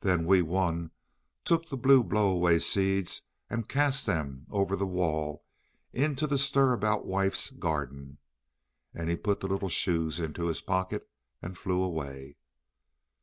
[0.00, 0.90] Then Wee Wun
[1.46, 5.42] took the blue blow away seeds, and cast them over the wall
[5.90, 8.18] into the Stir about Wife's garden.
[8.92, 11.08] And he put the little shoes into his pocket,
[11.40, 12.36] and flew away.